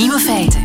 [0.00, 0.62] Nieuwe feiten.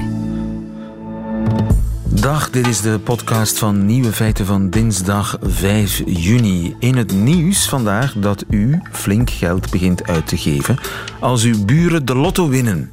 [2.04, 6.76] Dag, dit is de podcast van Nieuwe Feiten van dinsdag 5 juni.
[6.80, 10.78] In het nieuws vandaag dat u flink geld begint uit te geven
[11.20, 12.92] als uw buren de lotto winnen.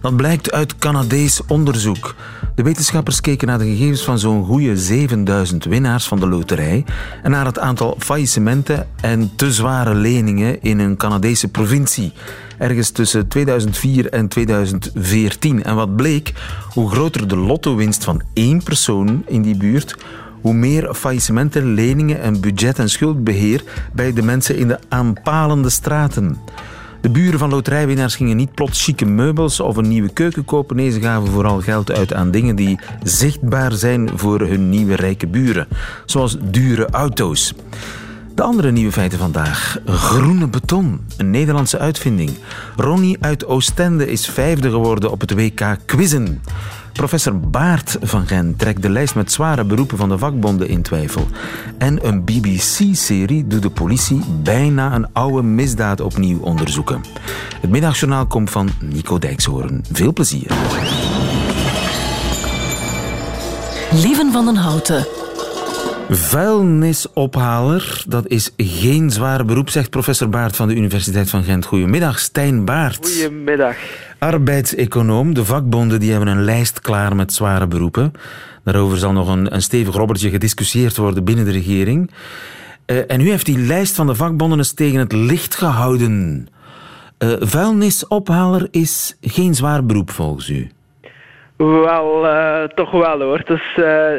[0.00, 2.14] Dat blijkt uit Canadees onderzoek.
[2.54, 6.84] De wetenschappers keken naar de gegevens van zo'n goede 7000 winnaars van de loterij
[7.22, 12.12] en naar het aantal faillissementen en te zware leningen in een Canadese provincie.
[12.58, 15.64] Ergens tussen 2004 en 2014.
[15.64, 16.32] En wat bleek,
[16.74, 19.96] hoe groter de lottowinst van één persoon in die buurt,
[20.40, 23.62] hoe meer faillissementen, leningen en budget- en schuldbeheer
[23.92, 26.38] bij de mensen in de aanpalende straten.
[27.00, 30.76] De buren van loterijwinnaars gingen niet plots chique meubels of een nieuwe keuken kopen.
[30.76, 35.26] Nee, ze gaven vooral geld uit aan dingen die zichtbaar zijn voor hun nieuwe rijke
[35.26, 35.68] buren.
[36.06, 37.54] Zoals dure auto's.
[38.34, 39.78] De andere nieuwe feiten vandaag.
[39.86, 42.30] Groene beton, een Nederlandse uitvinding.
[42.76, 46.42] Ronnie uit Oostende is vijfde geworden op het WK Quizzen.
[46.98, 51.26] Professor Baart van Gent trekt de lijst met zware beroepen van de vakbonden in twijfel.
[51.78, 57.00] En een BBC-serie doet de politie bijna een oude misdaad opnieuw onderzoeken.
[57.60, 59.84] Het middagjournaal komt van Nico Dijkshoorn.
[59.92, 60.50] Veel plezier.
[63.92, 65.17] Lieven van den Houten.
[66.10, 71.66] Vuilnisophaler, dat is geen zwaar beroep, zegt professor Baart van de Universiteit van Gent.
[71.66, 73.20] Goedemiddag, Stijn Baart.
[73.20, 73.76] Goedemiddag.
[74.18, 78.12] Arbeidseconoom, de vakbonden die hebben een lijst klaar met zware beroepen.
[78.64, 82.10] Daarover zal nog een, een stevig robbertje gediscussieerd worden binnen de regering.
[82.86, 86.48] Uh, en u heeft die lijst van de vakbonden eens tegen het licht gehouden.
[87.18, 90.70] Uh, vuilnisophaler is geen zwaar beroep volgens u?
[91.56, 93.42] Wel, uh, toch wel hoor.
[93.44, 93.76] Dus,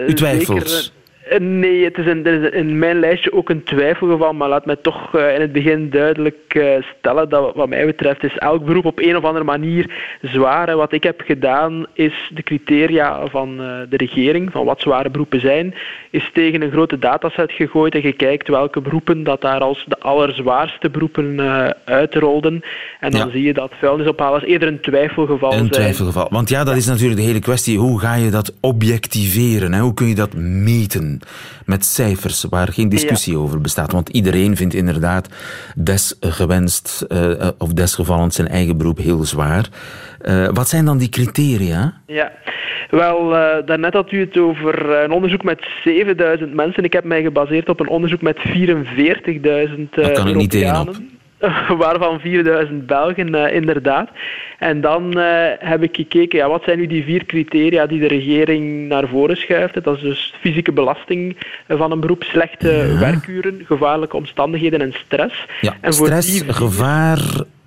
[0.08, 0.70] u twijfelt?
[0.70, 0.98] Zeker,
[1.40, 4.76] Nee, het is, in, er is in mijn lijstje ook een twijfelgeval, maar laat mij
[4.76, 6.64] toch uh, in het begin duidelijk uh,
[6.98, 10.76] stellen dat wat mij betreft is elk beroep op een of andere manier zwaar.
[10.76, 13.58] Wat ik heb gedaan is de criteria van
[13.90, 15.74] de regering, van wat zware beroepen zijn,
[16.10, 20.90] is tegen een grote dataset gegooid en gekijkt welke beroepen dat daar als de allerzwaarste
[20.90, 21.40] beroepen
[21.86, 22.62] uitrolden.
[23.00, 23.32] En dan Ja.
[23.32, 25.70] zie je dat vuilnisophalers eerder een twijfelgeval Een zijn.
[25.72, 26.28] twijfelgeval.
[26.30, 27.78] Want ja, dat is natuurlijk de hele kwestie.
[27.78, 29.74] Hoe ga je dat objectiveren?
[29.74, 29.80] Hè?
[29.80, 31.19] Hoe kun je dat meten?
[31.66, 33.92] Met cijfers waar geen discussie over bestaat.
[33.92, 35.30] Want iedereen vindt inderdaad
[35.76, 39.70] desgewenst eh, eh, of desgevallend zijn eigen beroep heel zwaar.
[40.22, 42.02] Eh, wat zijn dan die criteria?
[42.08, 42.32] Ja,
[42.90, 46.84] wel, eh daarnet had u het over een onderzoek met 7000 mensen.
[46.84, 50.96] Ik heb mij gebaseerd op een onderzoek met 44.000 eh Daar kan ik niet tegenop.
[51.78, 54.10] Waarvan 4000 Belgen, eh, inderdaad.
[54.60, 58.08] En dan eh, heb ik gekeken, ja, wat zijn nu die vier criteria die de
[58.08, 59.84] regering naar voren schuift?
[59.84, 63.00] Dat is dus fysieke belasting van een beroep, slechte Ja.
[63.00, 65.46] werkuren, gevaarlijke omstandigheden en stress.
[65.62, 67.20] Ja, en voor stress, die gevaar,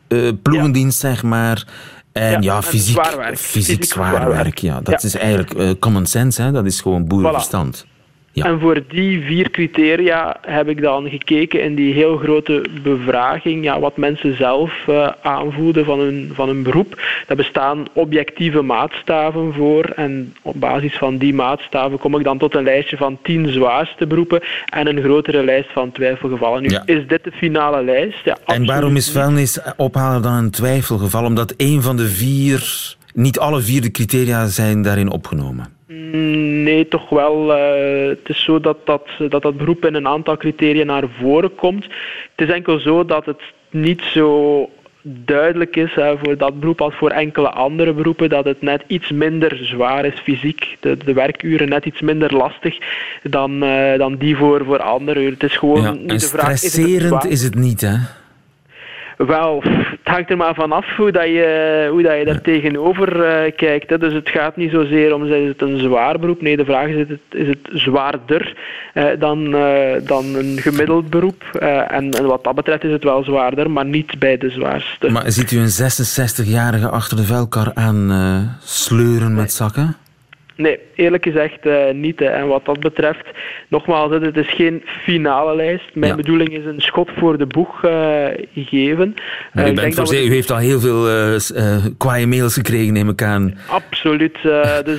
[0.09, 1.65] eh, ploegendienst zeg maar.
[2.13, 3.39] En ja, Ja, en fysiek, zwaar werk.
[3.39, 4.43] fysiek Fysiek zwaar zwaar werk.
[4.43, 4.59] werk.
[4.59, 5.09] Ja, dat Ja.
[5.09, 6.51] is eigenlijk common sense, hè?
[6.53, 7.87] dat is gewoon boerenverstand.
[8.35, 8.45] Ja.
[8.45, 13.81] En voor die vier criteria heb ik dan gekeken in die heel grote bevraging, ja,
[13.81, 17.01] wat mensen zelf eh, aanvoelden van hun, van hun beroep.
[17.27, 22.55] Daar bestaan objectieve maatstaven voor en op basis van die maatstaven kom ik dan tot
[22.55, 26.63] een lijstje van tien zwaarste beroepen en een grotere lijst van twijfelgevallen.
[26.63, 26.83] Nu, Ja.
[26.87, 28.25] is dit de finale lijst?
[28.25, 29.17] Ja, En waarom is niet.
[29.17, 31.25] vuilnisophaler dan een twijfelgeval?
[31.25, 35.81] Omdat één van de vier, niet alle vier de criteria zijn daarin opgenomen.
[35.93, 37.55] Mm, Nee, toch wel.
[37.55, 41.55] eh, het is zo dat dat, dat dat beroep in een aantal criteria naar voren
[41.55, 41.85] komt.
[42.37, 44.69] Het is enkel zo dat het niet zo
[45.05, 49.11] duidelijk is hè, voor dat beroep als voor enkele andere beroepen, dat het net iets
[49.11, 52.79] minder zwaar is fysiek, de, de werkuren net iets minder lastig
[53.23, 55.33] dan, eh, dan die voor, voor andere uren.
[55.33, 56.53] Het is gewoon Ja, niet de vraag...
[56.53, 57.97] Is het stresserend is het niet, hè?
[59.27, 63.53] Wel, het hangt er maar vanaf hoe, dat je, hoe dat je daar tegenover eh,
[63.57, 63.91] kijkt.
[63.91, 63.99] Hè.
[63.99, 66.43] Dus het gaat niet zozeer om, is het een zwaar beroep?
[66.43, 68.57] Nee, de vraag is, is het, is het zwaarder
[68.95, 71.43] eh, dan, eh, dan een gemiddeld beroep?
[71.89, 75.11] En, en wat dat betreft is het wel zwaarder, maar niet bij de zwaarste.
[75.11, 79.97] Maar ziet u een 66-jarige achter de vuilkar aan sleuren met zakken?
[80.57, 82.19] Nee, eerlijk gezegd eh, niet.
[82.19, 82.27] Hè.
[82.27, 83.25] En wat dat betreft,
[83.69, 85.85] nogmaals, hè, het is geen finale lijst.
[85.95, 86.17] Mijn Ja.
[86.17, 89.15] bedoeling is een schot voor de boeg eh, geven.
[89.55, 93.23] U, bent we- u heeft al heel veel eh eh, kwaaie mails gekregen, neem ik
[93.23, 93.59] aan.
[93.69, 94.39] Absoluut.
[94.89, 94.99] dus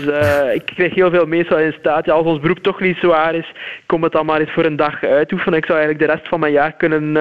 [0.54, 2.06] ik krijg heel veel meestal in staat.
[2.06, 3.52] Ja, als ons beroep toch niet zwaar is,
[3.86, 5.58] kom het dan maar eens voor een dag uitoefenen.
[5.60, 7.18] Ik zou eigenlijk de rest van mijn jaar kunnen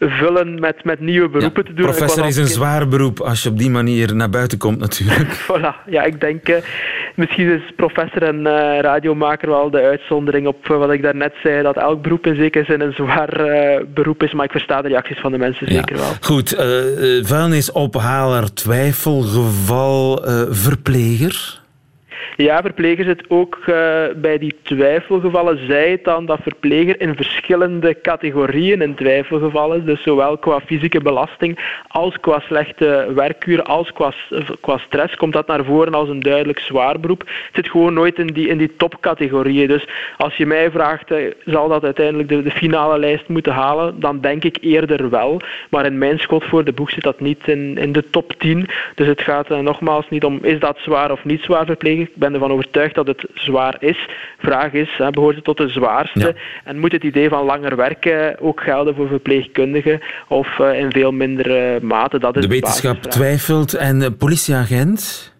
[0.00, 1.84] vullen met, met nieuwe beroepen te doen.
[1.86, 5.30] Professor is een zwaar beroep als je op die manier naar buiten komt, natuurlijk.
[5.52, 6.40] Voilà, ja, ik denk,
[7.14, 11.76] misschien is professor en uh, radiomaker wel de uitzondering op wat ik daarnet zei, dat
[11.76, 13.40] elk beroep in zekere zin een zwaar
[13.94, 16.12] beroep is, maar ik versta de reacties van de mensen zeker wel.
[16.20, 16.56] Goed,
[17.22, 21.61] vuilnisophaler, twijfelgeval, verpleger?
[22.36, 23.66] Ja, verpleger zit ook uh,
[24.16, 25.66] bij die twijfelgevallen.
[25.66, 31.80] Zij het dan dat verpleger in verschillende categorieën in twijfelgevallen Dus zowel qua fysieke belasting
[31.88, 34.12] als qua slechte werkuren, als qua,
[34.60, 37.20] qua stress komt dat naar voren als een duidelijk zwaar beroep.
[37.20, 39.68] Het zit gewoon nooit in die, in die topcategorieën.
[39.68, 44.20] Dus als je mij vraagt, uh, zal dat uiteindelijk de, finale lijst moeten halen, dan
[44.20, 45.40] denk ik eerder wel.
[45.70, 48.68] Maar in mijn schot voor de boeg zit dat niet in, in de top 10.
[48.94, 52.31] Dus het gaat uh, nogmaals niet om is dat zwaar of niet zwaar verpleger ben
[52.32, 54.08] ervan overtuigd dat het zwaar is.
[54.38, 56.34] Vraag is, hè, behoort het tot de zwaarste?
[56.64, 61.12] En moet het idee van langer werken ook gelden voor verpleegkundigen of uh, in veel
[61.12, 62.18] mindere mate?
[62.18, 65.32] Dat is de wetenschap twijfelt en uh, politieagent?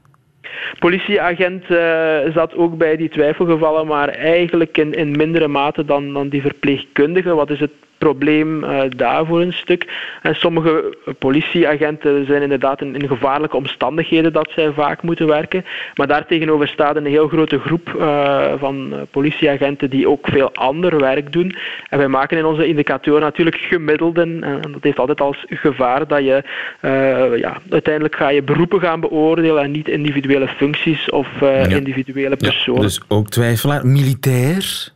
[0.78, 6.28] Politieagent uh, zat ook bij die twijfelgevallen, maar eigenlijk in, in mindere mate dan, dan
[6.28, 7.36] die verpleegkundigen.
[7.36, 7.70] Wat is het
[8.06, 9.86] probleem uh, daarvoor een stuk.
[10.22, 15.64] En sommige politieagenten zijn inderdaad in, in, gevaarlijke omstandigheden dat zij vaak moeten werken.
[15.94, 21.32] Maar daartegenover staat een heel grote groep uh, van politieagenten die ook veel ander werk
[21.32, 21.56] doen.
[21.88, 24.44] En wij maken in onze indicatoren natuurlijk gemiddelden.
[24.44, 26.42] En dat heeft altijd als gevaar dat je
[26.80, 31.66] uh, ja, uiteindelijk ga je beroepen gaan beoordelen en niet individuele functies of ja.
[31.66, 32.80] individuele personen.
[32.80, 33.86] Ja, dus ook twijfelaar.
[33.86, 34.92] Militair?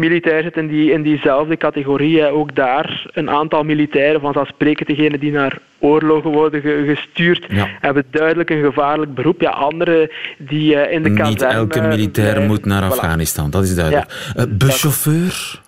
[0.00, 2.26] Militair zit in, die, in diezelfde categorie.
[2.26, 7.46] Ook daar een aantal militairen, vanzelfsprekend degenen die naar oorlogen worden gestuurd,
[7.80, 9.40] hebben duidelijk een gevaarlijk beroep.
[9.40, 11.30] Ja, anderen die uh, in de kazerne...
[11.30, 14.10] Niet elke militair moet naar Afghanistan, dat is duidelijk.
[14.34, 15.60] Ja, uh, buschauffeur?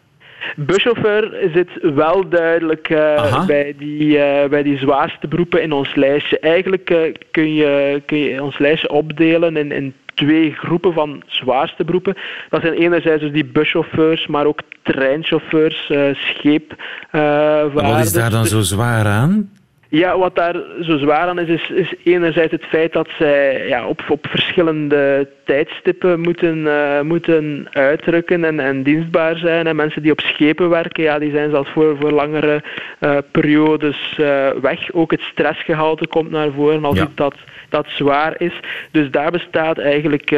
[0.56, 6.38] Buschauffeur zit wel duidelijk uh, bij, die, uh, bij die zwaarste beroepen in ons lijstje.
[6.38, 6.98] Eigenlijk uh,
[7.30, 12.16] kun, je, kun je ons lijstje opdelen in, in twee groepen van zwaarste beroepen.
[12.48, 16.74] Dat zijn enerzijds dus die buschauffeurs, maar ook treinchauffeurs, uh, scheep.
[17.12, 19.50] Uh, wat is daar dan zo zwaar aan?
[19.94, 23.86] Ja, wat daar zo zwaar aan is, is, is enerzijds het feit dat zij ja,
[23.86, 29.66] op, op verschillende tijdstippen moeten, uh, moeten uitdrukken en, en dienstbaar zijn.
[29.66, 32.62] En mensen die op schepen werken, ja, die zijn zelfs voor, voor langere
[33.00, 34.92] uh, periodes uh, weg.
[34.92, 37.08] Ook het stressgehalte komt naar voren als ja.
[37.14, 37.34] dat,
[37.68, 38.60] dat zwaar is.
[38.90, 40.30] Dus daar bestaat eigenlijk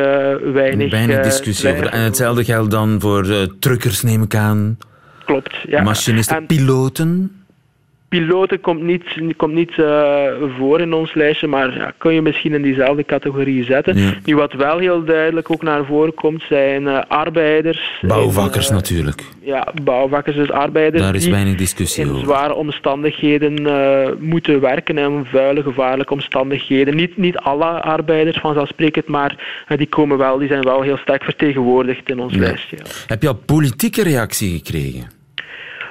[0.52, 0.90] weinig...
[0.90, 1.86] Weinig discussie over.
[1.86, 3.26] En hetzelfde geldt dan voor
[3.58, 4.78] truckers, neem ik aan.
[5.24, 5.82] Klopt, ja.
[5.82, 7.43] Machinisten, en, piloten
[8.18, 9.04] piloten komt niet,
[9.36, 10.24] komt niet uh,
[10.58, 13.98] voor in ons lijstje, maar ja, kun je misschien in diezelfde categorie zetten.
[13.98, 14.12] Ja.
[14.24, 17.98] Nu, wat wel heel duidelijk ook naar voren komt, zijn uh, arbeiders.
[18.00, 19.22] Bouwvakkers uh, natuurlijk.
[19.40, 22.24] Ja, bouwvakkers, dus arbeiders Daar is weinig discussie in over.
[22.24, 23.54] zware omstandigheden
[24.18, 26.96] moeten werken en vuile, gevaarlijke omstandigheden.
[26.96, 32.10] Niet, niet alle arbeiders vanzelfsprekend, maar die komen wel, die zijn wel heel sterk vertegenwoordigd
[32.10, 32.40] in ons ja.
[32.40, 32.76] lijstje.
[33.06, 35.22] Heb je al politieke reactie gekregen?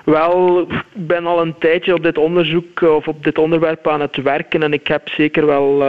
[0.04, 4.16] Wel, ik ben al een tijdje op dit onderzoek of op dit onderwerp aan het
[4.16, 5.80] werken en ik heb zeker wel uh,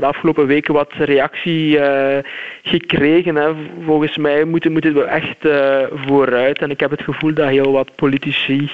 [0.00, 2.16] de afgelopen weken wat reactie uh,
[2.62, 3.34] gekregen.
[3.34, 3.50] Hè.
[3.84, 5.76] Volgens mij moeten, moeten we echt uh,
[6.06, 8.70] vooruit en ik heb het gevoel dat heel wat politici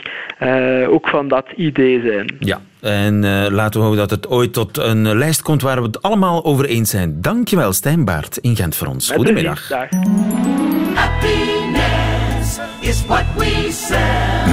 [0.89, 2.37] ook van dat idee zijn.
[2.39, 3.21] Ja, en
[3.53, 6.65] laten we hopen dat het ooit tot een lijst komt waar we het allemaal over
[6.65, 7.21] eens zijn.
[7.21, 9.11] Dankjewel, Stijn Baart in Gent voor ons.
[9.11, 9.69] Goedemiddag.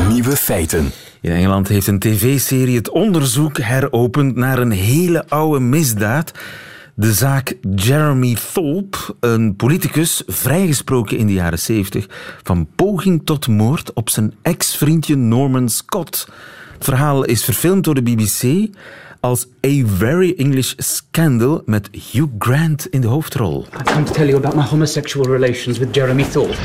[0.09, 0.91] Nieuwe feiten.
[1.21, 6.31] In Engeland heeft een tv-serie het onderzoek heropend naar een hele oude misdaad.
[6.95, 12.07] De zaak Jeremy Thorpe, een politicus, vrijgesproken in de jaren 70
[12.43, 16.27] van poging tot moord op zijn ex-vriendje Norman Scott.
[16.73, 18.67] Het verhaal is verfilmd door de BBC
[19.19, 23.65] als A Very English Scandal met Hugh Grant in de hoofdrol.
[23.73, 26.55] I've come to tell you about my homosexual relations with Jeremy Thorpe.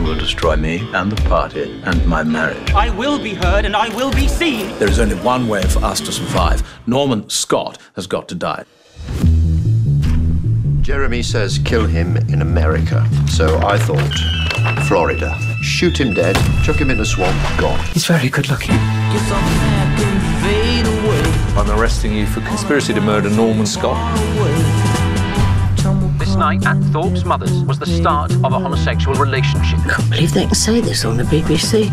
[0.00, 2.70] You will destroy me and the party and my marriage.
[2.70, 4.66] I will be heard and I will be seen.
[4.78, 6.62] There is only one way for us to survive.
[6.86, 8.64] Norman Scott has got to die.
[10.80, 13.06] Jeremy says kill him in America.
[13.28, 15.38] So I thought Florida.
[15.60, 17.78] Shoot him dead, chuck him in a swamp, gone.
[17.92, 18.76] He's very good looking.
[21.58, 23.98] I'm arresting you for conspiracy to murder Norman Scott.
[26.30, 29.80] This night at Thorpe's mother's was the start of a homosexual relationship.
[29.80, 31.90] I can't believe they can say this on the BBC.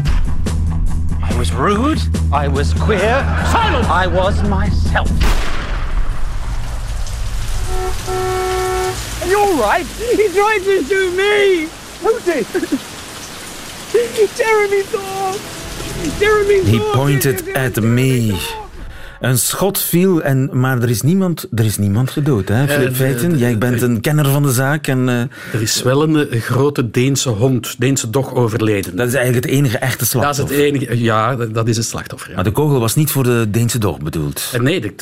[1.24, 2.00] I was rude.
[2.32, 3.00] I was queer.
[3.50, 3.88] Silence!
[3.88, 5.10] I was myself.
[9.24, 9.88] Are you alright?
[9.88, 11.67] He tried to shoot me!
[12.01, 12.46] Who did?
[14.38, 15.41] Jeremy Thorpe!
[16.20, 16.67] Jeremy Thorpe!
[16.67, 18.39] He pointed at me.
[19.19, 22.47] Een schot viel, en, maar er is niemand, er is niemand gedood.
[22.47, 23.29] Hè, Eh, Feiten?
[23.29, 24.88] de- Jij bent een kenner van de zaak.
[24.88, 25.19] En, eh,
[25.53, 28.95] Er is wel een, eh, grote Deense hond, Deense dog overleden.
[28.95, 30.55] dat is eigenlijk het enige echte Dat is slachtoffer.
[30.57, 31.01] het enige.
[31.03, 32.29] Ja, dat is het slachtoffer.
[32.29, 32.36] ja.
[32.36, 34.50] Maar de kogel was niet voor de Deense dog bedoeld.
[34.53, 34.93] Eh, Nee, de,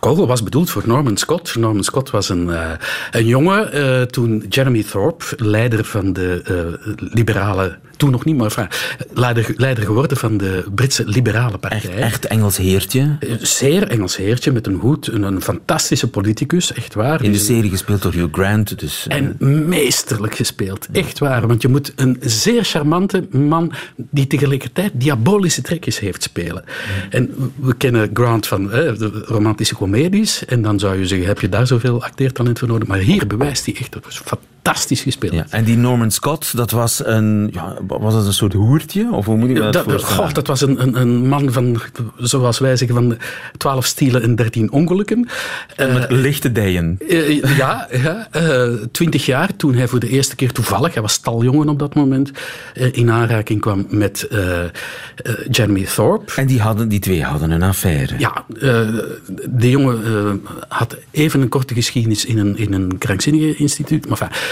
[0.00, 1.56] kogel was bedoeld voor Norman Scott.
[1.56, 2.70] Norman Scott was een, eh,
[3.10, 7.78] een jongen eh, toen Jeremy Thorpe, leider van de eh, liberale...
[8.02, 8.68] Toen nog niet, maar enfin,
[9.14, 11.78] leider, leider geworden van de Britse liberale partij.
[11.78, 13.16] Echt, echt Engels heertje.
[13.20, 15.06] Een Zeer Engels heertje met een hoed.
[15.06, 17.22] Een, een fantastische politicus, echt waar.
[17.22, 18.78] In de Die- serie gespeeld door Hugh Grant.
[18.80, 19.36] Dus, eh, En
[19.68, 20.88] meesterlijk gespeeld.
[20.92, 21.46] Echt waar.
[21.46, 26.64] Want je moet een zeer charmante man die tegelijkertijd diabolische trekjes heeft spelen.
[27.10, 30.44] En we kennen Grant van eh, de romantische comedies.
[30.44, 32.88] En dan zou je zeggen, heb je daar zoveel acteertalent voor nodig?
[32.88, 34.22] Maar hier bewijst hij echt, dat was
[34.62, 35.32] fantastisch gespeeld.
[35.32, 35.46] ja.
[35.50, 39.08] En die Norman Scott, dat was een, ja, was dat een soort hoertje?
[39.12, 40.16] Of hoe moet ik dat, Dat, voorstellen?
[40.16, 41.80] goh, dat was een, een, een man van,
[42.16, 43.16] zoals wij zeggen, van
[43.56, 45.28] 12 stielen en 13 ongelukken.
[45.76, 46.98] Eh, Met lichte dijen.
[47.08, 48.28] Eh, ja, ja
[48.90, 52.30] twintig jaar toen hij voor de eerste keer toevallig, hij was staljongen op dat moment,
[52.74, 54.70] eh, in aanraking kwam met eh, eh,
[55.50, 56.32] Jeremy Thorpe.
[56.36, 58.14] En die, hadden, die twee hadden een affaire.
[58.18, 58.88] Ja, eh,
[59.50, 64.08] de jongen eh, had even een korte geschiedenis in een, in een krankzinnige instituut.
[64.08, 64.51] Maar enfin, eh,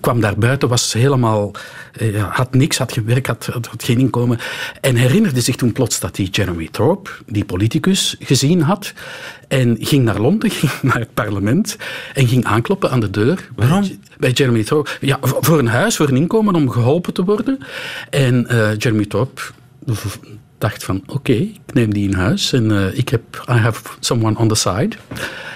[0.00, 1.50] kwam daar buiten, was helemaal,
[1.92, 4.38] eh, had niks, had geen werk, had, had, had geen inkomen.
[4.80, 8.92] En herinnerde zich toen plots dat hij Jeremy Thorpe, die politicus, gezien had.
[9.48, 11.76] En ging naar Londen, ging naar het parlement
[12.14, 13.48] en ging aankloppen aan de deur.
[13.56, 13.98] Waarom?
[14.18, 14.90] Bij, Jeremy Thorpe.
[15.00, 17.58] Ja, voor een huis, voor een inkomen, om geholpen te worden.
[18.10, 19.42] En eh, Jeremy Thorpe
[20.58, 24.38] dacht van, oké, ik neem die in huis en eh, ik heb, I have someone
[24.38, 24.96] on the side.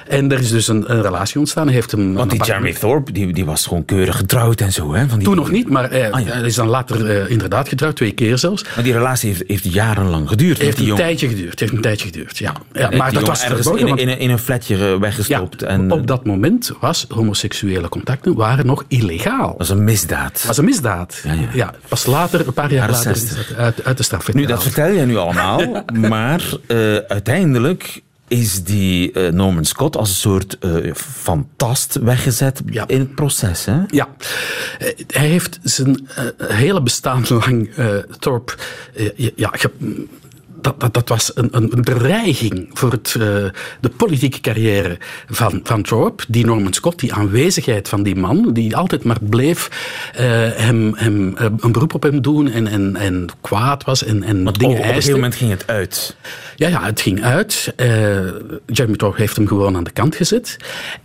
[0.09, 1.65] En er is dus een, een relatie ontstaan.
[1.67, 4.95] Hij heeft hem Want die Jeremy Thorpe, die, die was gewoon keurig getrouwd en zo.
[4.95, 5.09] Hè?
[5.09, 6.33] Van die, Toen nog niet, maar hij, Ah, ja.
[6.33, 8.65] hij is dan later eh, inderdaad getrouwd, twee keer zelfs.
[8.75, 10.59] Maar die relatie heeft, heeft jarenlang geduurd.
[10.59, 11.03] Heeft een jongen.
[11.03, 11.61] tijdje geduurd.
[11.61, 12.53] Heeft een tijdje geduurd, ja.
[12.73, 15.63] ja maar dat was ergens verborgen, in, want- in, een- in een flatje eh, weggestopt.
[15.63, 19.53] en, op dat moment was homoseksuele contacten waren nog illegaal.
[19.53, 20.33] Dat is een misdaad.
[20.33, 21.21] Dat was een misdaad.
[21.25, 21.75] Ja, ja.
[21.89, 23.49] pas later, een paar jaar later, is 60.
[23.49, 28.65] dat uit, uit de strafwet Nu, dat vertel je nu allemaal, maar eh, uiteindelijk is
[28.65, 32.85] die eh, Norman Scott als een soort eh, fantast weggezet Ja.
[32.89, 33.65] in het proces.
[33.65, 33.81] Hè?
[33.87, 34.09] Ja,
[34.79, 36.09] Eh, hij heeft zijn
[36.39, 40.07] hele bestaan lang, eh, ja, ge-
[40.61, 43.23] dat, dat, dat was een, een bedreiging voor het, eh,
[43.81, 44.99] de politieke carrière
[45.29, 46.25] van, van Thorpe.
[46.29, 49.71] Die Norman Scott, die aanwezigheid van die man, die altijd maar bleef
[50.15, 54.23] eh, hem, hem, eh, een beroep op hem doen en, en, en kwaad was en,
[54.23, 56.17] en Want op, dingen op een gegeven moment ging het uit.
[56.57, 57.75] Ja, ja, het ging uit.
[58.67, 60.57] Jeremy Thorpe heeft hem gewoon aan de kant gezet.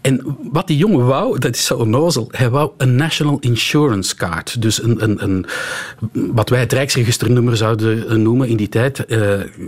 [0.02, 4.62] En wat die jongen wou, dat is zo onnozel, hij wou een National Insurance Card.
[4.62, 5.46] Dus een, een, een,
[6.12, 9.06] wat wij het Rijksregisternummer zouden noemen in die tijd,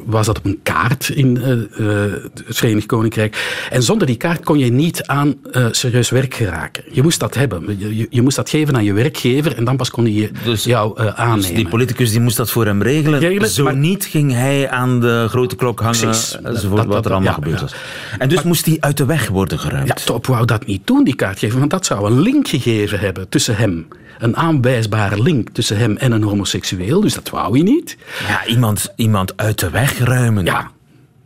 [0.05, 3.65] was dat op een kaart in eh, eh, het Verenigd Koninkrijk.
[3.70, 6.84] En zonder die kaart kon je niet aan eh, serieus werk geraken.
[6.91, 7.75] Je moest dat hebben.
[7.79, 10.63] Je, je, moest dat geven aan je werkgever en dan pas kon hij je, Dus-
[10.63, 11.41] jou eh, aannemen.
[11.41, 13.20] Dus die politicus die moest dat voor hem regelen.
[13.20, 16.38] Regelen, Zo maar- niet ging hij aan de grote klok hangen, Precies.
[16.44, 17.75] enzovoort, Dat- wat er allemaal ja, gebeurd was.
[18.17, 19.88] En dus moest hij uit de weg worden geruimd.
[19.88, 23.00] Ja, Top wou dat niet doen, die kaart geven, want dat zou een link gegeven
[23.00, 23.88] hebben tussen hem.
[24.19, 27.98] Een aanwijsbare link tussen hem en een homoseksueel, dus dat wou hij niet.
[28.27, 30.45] Ja, iemand, iemand uit de weg ruimen.
[30.45, 30.72] Ja,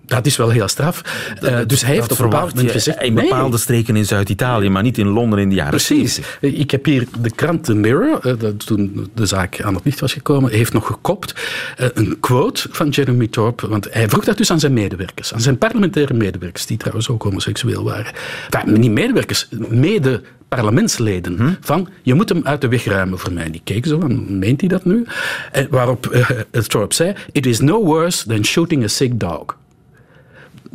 [0.09, 1.01] dat is wel heel straf.
[1.41, 3.01] Eh, dus hij heeft op een bepaald moment gezegd...
[3.01, 6.13] in nee, bepaalde streken in Zuid-Italië, maar niet in Londen in de jaren Precies.
[6.13, 6.59] 70.
[6.59, 9.99] Ik heb hier de krant The Mirror, eh, dat toen de zaak aan het licht
[9.99, 11.35] was gekomen, heeft nog gekopt
[11.77, 13.67] eh, een quote van Jeremy Thorpe.
[13.67, 17.23] Want hij vroeg dat dus aan zijn medewerkers, aan zijn parlementaire medewerkers, die trouwens ook
[17.23, 18.13] homoseksueel waren.
[18.49, 21.57] Enfin, niet medewerkers, mede parlementsleden.
[21.61, 23.51] Van, je moet hem uit de weg ruimen voor mij.
[23.51, 25.05] Die keken zo van, meent hij dat nu?
[25.51, 26.29] En waarop eh,
[26.61, 29.57] Thorpe zei, it is no worse than shooting a sick dog.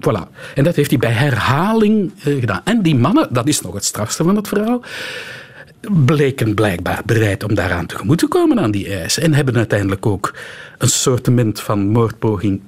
[0.00, 0.28] Voilà.
[0.54, 2.60] En dat heeft hij bij herhaling eh, gedaan.
[2.64, 4.82] En die mannen, dat is nog het strafste van het verhaal,
[6.04, 9.18] bleken blijkbaar bereid om daaraan tegemoet te komen aan die eis.
[9.18, 10.34] En hebben uiteindelijk ook
[10.78, 12.60] een soortement van moordpoging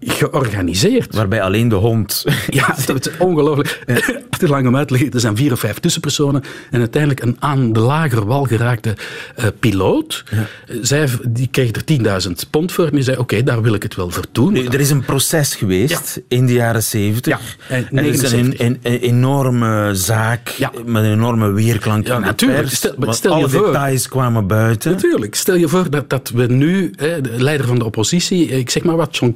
[0.00, 1.14] georganiseerd.
[1.14, 2.24] Waarbij alleen de hond.
[2.48, 3.82] Ja, dat is ongelooflijk.
[4.38, 5.12] Te lang om uit te leggen.
[5.12, 6.42] Er zijn vier of vijf tussenpersonen.
[6.70, 8.96] En uiteindelijk een aan de lagere wal geraakte
[9.36, 10.24] eh, piloot.
[10.30, 10.38] Eh,
[10.82, 12.84] Zij, die kreeg er 10.000 pond voor.
[12.86, 14.52] En die zei, oké, daar wil ik het wel voor doen.
[14.52, 17.32] Nu, Er is een proces geweest in de jaren 70.
[17.32, 18.66] Ja, en en er is een, 79.
[18.66, 20.72] een, een enorme zaak Ja.
[20.86, 22.62] met een enorme weerklank Ja, natuurlijk.
[22.62, 23.66] pers, Stel- je alle voor.
[23.66, 24.92] details kwamen buiten.
[24.92, 25.34] Natuurlijk.
[25.34, 28.82] Stel je voor dat, dat we nu, hè, de leider van de oppositie, ik zeg
[28.84, 29.30] maar wat, John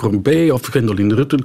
[0.53, 1.45] Of Gwendoline Rutten.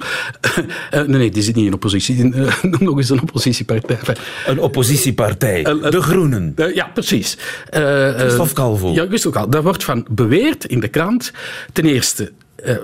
[0.90, 2.32] eh, nee, nee, die zit niet in oppositie.
[2.34, 3.98] Eh, Noem nog eens een oppositiepartij.
[4.46, 6.54] Een oppositiepartij, Eh, de Groenen.
[6.74, 7.36] ja, precies.
[7.70, 8.92] Christophe Calvo.
[8.92, 9.52] Ja, Christophe Calvo.
[9.52, 11.32] Daar wordt van beweerd in de krant.
[11.72, 12.32] Ten eerste,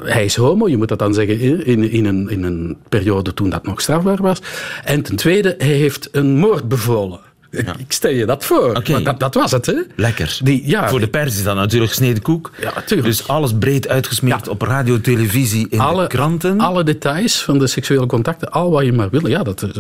[0.04, 3.50] hij is homo, je moet dat dan zeggen, in, in, een, in een periode toen
[3.50, 4.38] dat nog strafbaar was.
[4.85, 7.21] En ten tweede, hij heeft een moord bevolen.
[7.56, 8.82] Ik stel je dat voor.
[8.90, 9.75] Maar dat, dat was het, hè?
[9.96, 10.38] Lekker.
[10.42, 12.50] Die, ja, Voor de pers is dat natuurlijk gesneden koek.
[12.61, 13.08] Ja, tuurlijk.
[13.08, 16.61] Dus alles breed uitgesmeerd op radio, televisie, in de kranten.
[16.61, 19.26] Alle details van de seksuele contacten, al wat je maar wil.
[19.26, 19.70] Ja, dat, eh,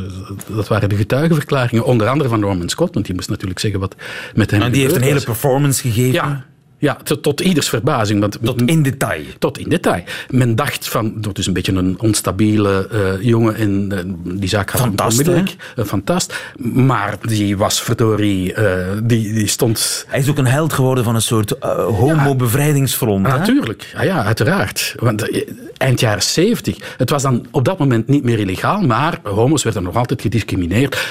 [0.54, 1.84] dat waren de getuigenverklaringen.
[1.84, 3.94] Onder andere van Norman Scott, want die moest natuurlijk zeggen wat
[4.34, 6.12] met hem en die heeft een hele performance gegeven.
[6.12, 6.44] Ja,
[6.78, 8.20] ja tot, tot ieders verbazing.
[8.20, 9.22] Want Tot in detail.
[9.38, 10.02] tot in detail.
[10.28, 13.98] Men dacht van, dat is een beetje een onstabiele eh, jongen en eh,
[14.38, 15.56] die zaak gaat Fantast, onmiddellijk.
[15.76, 16.34] Een fantast.
[16.58, 20.04] Maar die was verdorie, eh, die, die stond...
[20.08, 21.54] Hij is ook een held geworden van een soort
[21.98, 23.22] homo-bevrijdingsfront.
[23.22, 24.94] Natuurlijk, ja, ja, uiteraard.
[24.98, 25.44] Want
[25.76, 29.82] eind jaren 70, het was dan op dat moment niet meer illegaal, maar homo's werden
[29.82, 31.06] nog altijd gediscrimineerd,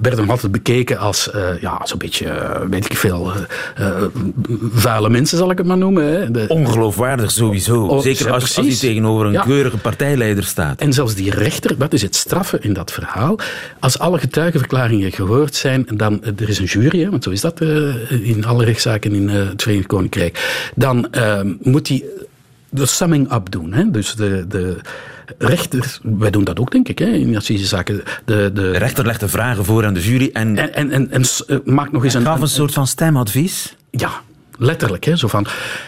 [0.00, 3.32] werden nog altijd bekeken als, ja, zo'n beetje, weet ik veel,
[4.72, 6.04] vuile mensen zal ik het maar noemen.
[6.04, 6.30] Hè.
[6.30, 7.82] De- Ongeloofwaardig sowieso.
[7.86, 9.42] Oh, Zeker ja, als, als hij tegenover een Ja.
[9.42, 10.80] keurige partijleider staat.
[10.80, 13.38] En zelfs die rechter, dat is het straffe in dat verhaal.
[13.80, 17.60] Als alle getuigenverklaringen gehoord zijn, dan, er is een jury, hè, want zo is dat
[17.60, 22.04] eh, in alle rechtszaken in eh, het Verenigd Koninkrijk, dan eh, moet hij
[22.70, 23.72] de summing up doen.
[23.72, 23.90] Hè?
[23.90, 24.76] Dus de, de
[25.38, 28.02] rechter, wij doen dat ook denk ik hè, in assisezaken.
[28.24, 31.10] De, de, De rechter legt de vragen voor aan de jury en, en, en, en,
[31.10, 33.76] en s- eh, maakt nog eens een, gaf een soort van stemadvies.
[33.90, 34.10] ja,
[34.60, 35.04] letterlijk.
[35.04, 35.46] Hè, zo van,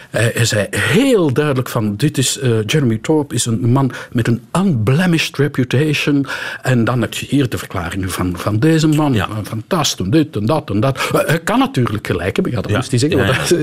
[0.09, 4.27] eh, hij zei heel duidelijk van, dit is, eh, Jeremy Thorpe is een man met
[4.27, 6.25] een unblemished reputation.
[6.61, 9.13] En dan heb je hier de verklaringen van, van deze man.
[9.13, 9.29] Ja.
[9.43, 10.97] Fantast en dit en dat en dat.
[11.13, 12.77] Eh, Hij kan natuurlijk gelijk hebben, ja, dat Ja.
[12.77, 13.19] moest hij zeggen.
[13.19, 13.55] Ja, dat,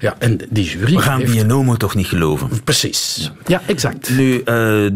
[0.00, 1.32] ja, en die jury We gaan heeft...
[1.32, 2.48] die Nomo toch niet geloven.
[2.64, 3.30] Precies.
[3.46, 4.10] Ja, exact.
[4.10, 4.86] Nu, eh,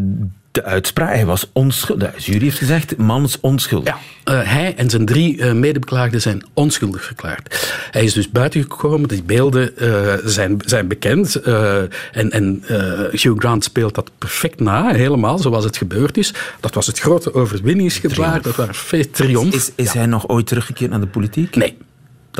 [0.50, 2.14] de uitspraak, hij was onschuldig.
[2.14, 3.94] De jury heeft gezegd, man is onschuldig.
[4.24, 7.72] Ja, eh, hij en zijn drie eh, medebeklaagden zijn onschuldig verklaard.
[7.90, 11.34] Hij is dus buitengekomen, die beelden eh, zijn, zijn bekend.
[11.34, 12.62] en en
[13.10, 16.34] Hugh Grant speelt dat perfect na, helemaal zoals het gebeurd is.
[16.60, 19.54] Dat was het grote overwinningsgebaar, dat was feest triomf.
[19.54, 21.56] Is, is hij nog ooit teruggekeerd naar de politiek?
[21.56, 21.76] Nee.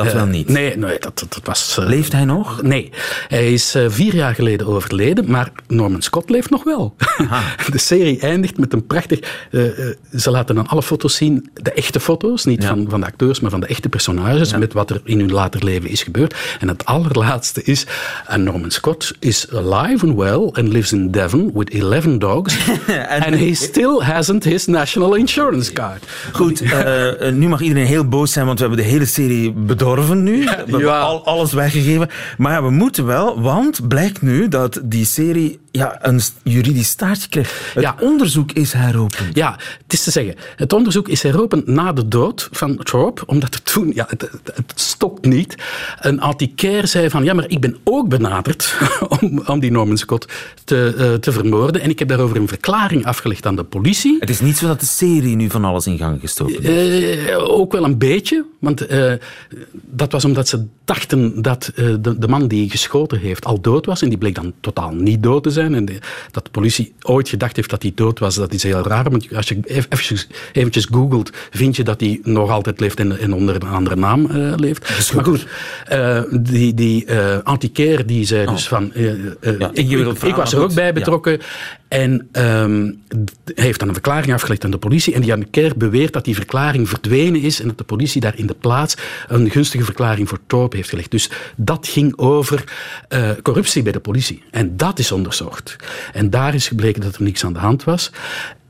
[0.05, 0.47] Dat Eh, wel niet.
[0.49, 1.77] Nee, nee dat, dat, dat was...
[1.79, 2.61] eh, Leeft hij nog?
[2.61, 2.89] Nee,
[3.27, 6.95] hij is eh, vier jaar geleden overleden, maar Norman Scott leeft nog wel.
[7.71, 9.19] De serie eindigt met een prachtig...
[10.17, 12.67] ze laten dan alle foto's zien, de echte foto's, niet Ja.
[12.69, 15.63] van, van de acteurs, maar van de echte personages, met wat er in hun later
[15.63, 16.35] leven is gebeurd.
[16.59, 17.85] En het allerlaatste is,
[18.27, 22.57] en Norman Scott is alive and well and lives in Devon with 11 dogs,
[23.25, 26.03] and he still hasn't his national insurance card.
[26.33, 26.61] Goed,
[27.33, 29.51] nu mag iedereen heel boos zijn, want we hebben de hele serie
[29.97, 30.43] nu.
[30.43, 30.99] We hebben ja.
[30.99, 32.09] al, alles weggegeven.
[32.37, 37.29] Maar ja, we moeten wel, want blijkt nu dat die serie ja, een juridisch staartje
[37.29, 37.53] krijgt.
[37.73, 37.95] Het Ja.
[37.99, 39.35] onderzoek is heropend.
[39.35, 39.51] Ja,
[39.83, 40.35] het is te zeggen.
[40.55, 44.29] Het onderzoek is heropend na de dood van Thorpe, omdat er toen, ja, het,
[44.75, 45.55] stopt niet.
[45.99, 48.77] Een antiquaire zei van, ja, maar ik ben ook benaderd
[49.19, 50.27] om, om die Norman Scott
[50.63, 51.81] te, eh, te vermoorden.
[51.81, 54.17] En ik heb daarover een verklaring afgelegd aan de politie.
[54.19, 57.25] Het is niet zo dat de serie nu van alles in gang gestoken is.
[57.27, 59.13] Eh, ook wel een beetje, want eh,
[59.71, 63.85] dat was omdat ze dachten dat eh, de, de man die geschoten heeft al dood
[63.85, 64.01] was.
[64.01, 65.58] En die bleek dan totaal niet dood te zijn.
[65.59, 65.99] En de-
[66.31, 69.09] dat de politie ooit gedacht heeft dat hij dood was, dat is heel raar.
[69.09, 73.19] Want als je ev- eventjes, eventjes googelt, vind je dat hij nog altijd leeft en,
[73.19, 75.13] en onder een andere naam eh, leeft.
[75.13, 75.47] Maar goed,
[75.87, 78.91] eh, die, die eh antiquaire die zei dus van...
[79.59, 79.87] Ja, ik,
[80.29, 81.05] ik, was er ook bij Ja.
[81.89, 82.91] En ehm,
[83.55, 85.13] heeft dan een verklaring afgelegd aan de politie.
[85.13, 88.47] En die antiquaire beweert dat die verklaring verdwenen is en dat de politie daar in
[88.47, 88.97] de plaats
[89.27, 91.11] een gunstige verklaring voor Thorpe heeft gelegd.
[91.11, 92.63] Dus dat ging over
[93.07, 94.43] eh, corruptie bij de politie.
[94.51, 95.75] En dat is onderzocht.
[96.13, 98.11] En daar is gebleken dat er niks aan de hand was.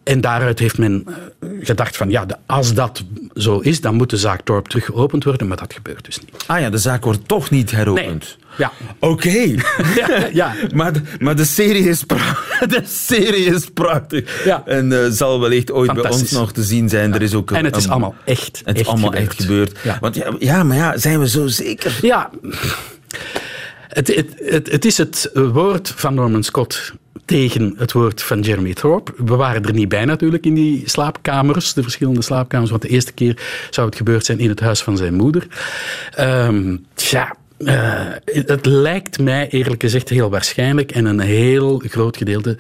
[0.10, 4.18] En daaruit heeft men eh, gedacht van, ja, als dat zo is, dan moet de
[4.18, 6.44] zaak Thorpe terug geopend worden, maar dat gebeurt dus niet.
[6.48, 8.38] Ah ja, de zaak wordt toch niet heropend.
[8.58, 8.72] Ja.
[9.00, 9.30] Oké.
[9.96, 10.54] Ja, ja.
[10.74, 12.48] maar, de, maar de serie is prachtig.
[12.70, 14.46] De serie is prachtig.
[14.46, 14.64] Ja.
[14.66, 17.14] En eh, zal wellicht ooit bij ons nog te zien zijn.
[17.14, 19.30] Er is ook En het is allemaal echt, Het is allemaal gebeurd.
[19.30, 19.78] echt gebeurd.
[19.84, 19.98] Ja.
[20.02, 21.98] Want ja, ja, maar ja, zijn we zo zeker?
[22.02, 22.30] Ja,
[24.08, 26.94] het, het, het, is het woord van Norman Scott
[27.26, 29.12] tegen het woord van Jeremy Thorpe.
[29.18, 33.12] We waren er niet bij natuurlijk in die slaapkamers, de verschillende slaapkamers, want de eerste
[33.12, 35.48] keer zou het gebeurd zijn in het huis van zijn moeder.
[36.12, 38.06] Ehm tja, eh,
[38.46, 42.58] het lijkt mij eerlijk gezegd heel waarschijnlijk en een heel groot gedeelte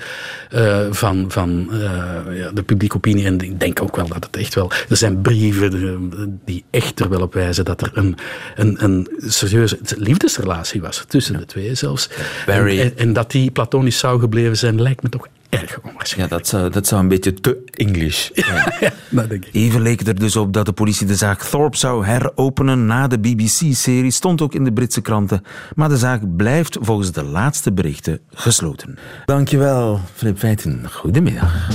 [0.50, 3.26] eh, van, van eh, ja, de publieke opinie.
[3.26, 4.72] En ik denk ook wel dat het echt wel.
[4.90, 8.16] Er zijn brieven die echt er wel op wijzen dat er een,
[8.56, 12.10] een, een serieuze liefdesrelatie was tussen de twee zelfs.
[12.46, 16.32] En, en dat die platonisch zou gebleven zijn, lijkt me toch erg onwaarschijnlijk.
[16.32, 18.74] Ja, dat zou, dat zou een beetje te English zijn.
[18.80, 19.54] Ja, dat denk ik.
[19.54, 23.08] Even leek het er dus op dat de politie de zaak Thorpe zou heropenen na
[23.08, 24.12] de BBC-serie.
[24.12, 25.44] Stond ook in de Britse kranten.
[25.76, 28.98] Maar de zaak blijft volgens de laatste berichten gesloten.
[29.26, 30.90] Dankjewel, Flip Feiten.
[30.92, 31.68] Goedemiddag.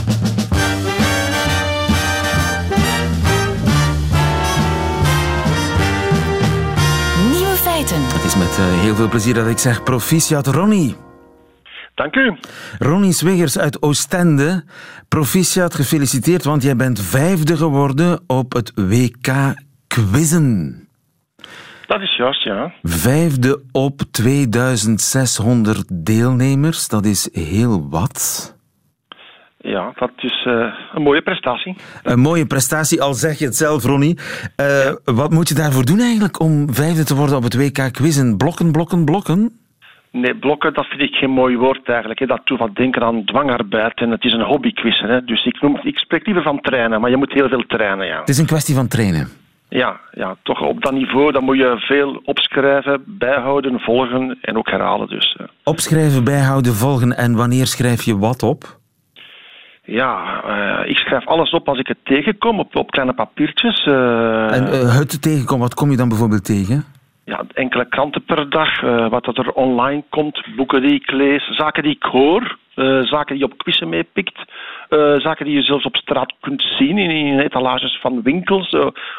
[7.31, 8.03] Nieuwe feiten.
[8.03, 10.97] Het is met eh, heel veel plezier dat ik zeg proficiat Ronnie.
[11.95, 12.37] Dank u.
[12.79, 14.65] Ronnie Swiggers uit Oostende.
[15.09, 19.55] Proficiat, gefeliciteerd, want jij bent vijfde geworden op het WK
[19.87, 20.83] Quizzen.
[21.87, 22.73] Dat is juist, ja.
[22.83, 28.53] Vijfde op 2600 deelnemers, dat is heel wat.
[29.59, 31.77] Ja, dat is uh, een mooie prestatie.
[32.03, 34.19] Een mooie prestatie, al zeg je het zelf, Ronnie.
[34.61, 34.99] Uh, ja.
[35.05, 38.37] Wat moet je daarvoor doen eigenlijk om vijfde te worden op het WK Quizzen?
[38.37, 39.64] Blokken, blokken, blokken?
[40.23, 42.19] Nee, blokken, dat vind ik geen mooi woord eigenlijk.
[42.19, 42.27] Hè.
[42.27, 45.09] Dat doet wat denken aan dwangarbeid en het is een hobbyquizzen.
[45.09, 45.25] Hè.
[45.25, 48.19] Dus ik, noem, ik spreek liever van trainen, maar je moet heel veel trainen, ja.
[48.19, 49.29] Het is een kwestie van trainen.
[49.69, 54.71] Ja, ja, toch op dat niveau dan moet je veel opschrijven, bijhouden, volgen en ook
[54.71, 55.09] herhalen.
[55.09, 55.39] Dus.
[55.65, 58.79] Opschrijven, bijhouden, volgen en wanneer schrijf je wat op?
[59.85, 63.87] Ja, uh, ik schrijf alles op als ik het tegenkom, op, op kleine papiertjes.
[63.87, 64.57] Uh...
[64.57, 66.85] En uh, het tegenkom, wat kom je dan bijvoorbeeld tegen?
[67.25, 71.95] Ja, enkele kranten per dag, wat er online komt, boeken die ik lees, zaken die
[71.95, 72.59] ik hoor,
[73.05, 74.39] zaken die je op quizzen meepikt,
[75.17, 78.77] zaken die je zelfs op straat kunt zien in, in etalages van winkels.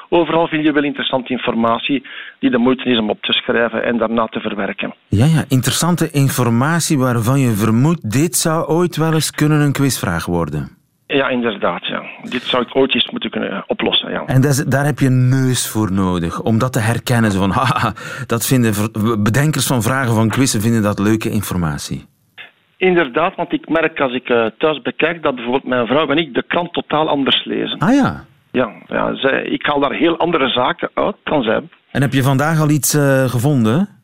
[0.10, 2.06] overal vind je wel interessante informatie
[2.39, 4.94] die de moeite is om op te schrijven en daarna te verwerken.
[5.08, 10.26] Ja, ja, interessante informatie waarvan je vermoedt, dit zou ooit wel eens kunnen een quizvraag
[10.26, 10.84] worden.
[11.08, 11.86] Ja, inderdaad.
[11.86, 12.04] Ja.
[12.24, 14.12] Dit zou ik ooit eens moeten kunnen oplossen.
[14.12, 14.24] Ja.
[14.26, 17.32] En dat, daar heb je een neus voor nodig, om dat te herkennen.
[17.32, 17.94] Van, haha,
[18.28, 18.74] dat vinden
[19.24, 22.06] bedenkers van vragen van quizzen vinden dat leuke informatie.
[22.78, 26.34] Inderdaad, want ik merk als ik uh, thuis bekijk dat bijvoorbeeld mijn vrouw en ik
[26.34, 27.80] de krant totaal anders lezen.
[27.80, 28.26] Ah ja?
[28.52, 31.62] Ja, ja zij, ik haal daar heel andere zaken uit dan zij.
[31.91, 33.95] En heb je vandaag al iets uh, gevonden?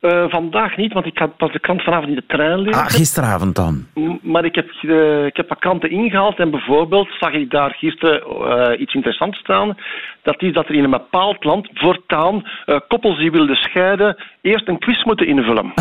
[0.00, 2.82] Uh, vandaag niet, want ik had pas de krant vanavond in de trein lezen.
[2.82, 3.86] Ah, gisteravond dan?
[4.22, 8.22] Maar ik heb, uh, ik heb wat kranten ingehaald en bijvoorbeeld zag ik daar gisteren
[8.28, 9.76] uh, iets interessants staan.
[10.22, 12.42] Dat is dat er in een bepaald land voortaan
[12.88, 15.72] koppels die wilden scheiden eerst een quiz moeten invullen.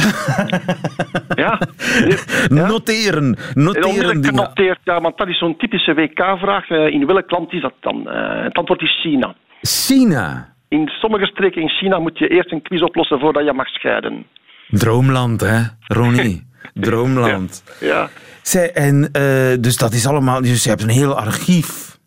[1.43, 1.59] ja.
[2.07, 2.67] ja.
[2.67, 3.37] Noteren.
[3.53, 6.69] Noteren genoteerd, ja, want dat is zo'n typische WK-vraag.
[6.69, 8.07] in welk land is dat dan?
[8.43, 9.35] het antwoord is China.
[9.61, 10.57] China?
[10.69, 14.25] In sommige streken in China moet je eerst een quiz oplossen voordat je mag scheiden.
[14.67, 16.47] Droomland, hè, Ronnie?
[16.73, 17.63] Droomland.
[17.79, 17.87] Ja.
[17.87, 18.09] ja.
[18.41, 20.41] Zij, en, uh, dus dat is allemaal...
[20.41, 21.97] Dus je hebt een heel archief.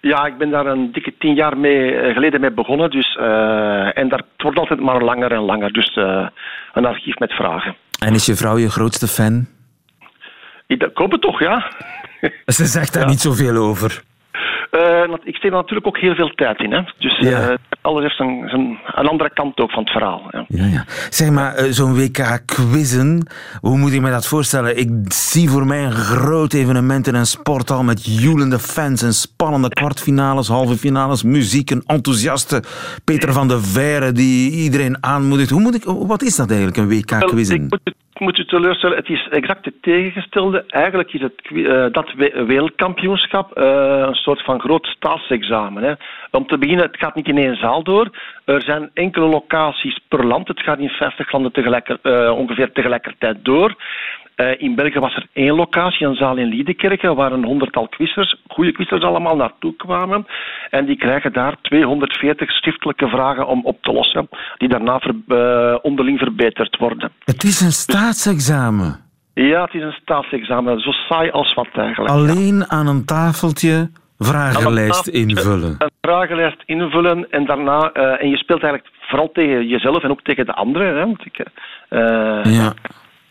[0.00, 2.90] Ja, ik ben daar een dikke tien jaar mee, geleden mee begonnen.
[2.90, 5.72] Dus, uh, en dat wordt altijd maar langer en langer.
[5.72, 6.28] Dus uh,
[6.72, 7.76] een archief met vragen.
[7.98, 9.46] En is je vrouw je grootste fan?
[10.66, 11.72] Ik hoop het toch, ja.
[12.46, 13.08] Ze zegt daar ja.
[13.08, 14.02] niet zoveel over.
[14.70, 16.72] Uh, ik steek er natuurlijk ook heel veel tijd in.
[16.72, 16.82] Hè.
[16.98, 17.50] Dus ja.
[17.50, 20.28] uh, alles heeft een, een, een, andere kant ook van het verhaal.
[20.30, 20.64] Ja, ja.
[20.64, 20.84] ja.
[21.10, 23.26] Zeg maar, uh, zo'n WK-quizzen,
[23.60, 24.78] hoe moet ik me dat voorstellen?
[24.78, 29.68] Ik zie voor mij een groot evenement in een sporthal met joelende fans en spannende
[29.68, 32.62] kwartfinales, halve finales, muziek, een enthousiaste
[33.04, 35.50] Peter van der Veire die iedereen aanmoedigt.
[35.50, 37.68] Hoe moet ik, wat is dat eigenlijk, een WK-quizzen?
[38.20, 40.64] Ik moet u teleurstellen, het is exact het tegengestelde.
[40.66, 42.12] Eigenlijk is het, uh, dat
[42.46, 43.64] wereldkampioenschap uh,
[44.06, 45.82] een soort van groot staatsexamen.
[45.82, 45.92] Hè.
[46.30, 48.10] Om te beginnen, het gaat niet in één zaal door.
[48.44, 50.48] Er zijn enkele locaties per land.
[50.48, 51.52] Het gaat in 50 landen
[52.02, 53.76] uh, ongeveer tegelijkertijd door.
[54.40, 58.36] Uh, in België was er één locatie, een zaal in Liedekerke, waar een honderdtal quizzers,
[58.48, 60.26] goede quizzers allemaal naartoe kwamen.
[60.70, 65.78] En die krijgen daar 240 schriftelijke vragen om op te lossen, die daarna ver, uh,
[65.82, 67.12] onderling verbeterd worden.
[67.24, 69.08] Het is een staatsexamen.
[69.34, 70.80] Ja, het is een staatsexamen.
[70.80, 72.14] Zo saai als wat eigenlijk.
[72.14, 72.68] Alleen ja.
[72.68, 73.90] aan een tafeltje
[74.24, 75.74] vragenlijst invullen.
[75.78, 77.90] Een vragenlijst invullen en daarna...
[77.94, 80.96] Uh, en je speelt eigenlijk vooral tegen jezelf en ook tegen de anderen.
[80.96, 82.72] Hè, want ik, uh, ja.